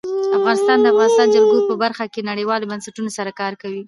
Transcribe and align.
افغانستان 0.37 0.77
د 0.79 0.81
د 0.83 0.87
افغانستان 0.91 1.27
جلکو 1.35 1.57
په 1.69 1.75
برخه 1.83 2.05
کې 2.13 2.27
نړیوالو 2.31 2.69
بنسټونو 2.71 3.09
سره 3.17 3.31
کار 3.39 3.53
کوي. 3.61 3.79